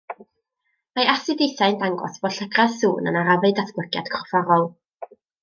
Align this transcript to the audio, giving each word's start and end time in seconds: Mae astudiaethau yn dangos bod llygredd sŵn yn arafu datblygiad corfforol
Mae 0.99 1.03
astudiaethau 1.11 1.75
yn 1.75 1.77
dangos 1.83 2.17
bod 2.23 2.35
llygredd 2.39 2.73
sŵn 2.79 3.11
yn 3.13 3.21
arafu 3.21 3.53
datblygiad 3.61 4.11
corfforol 4.17 4.69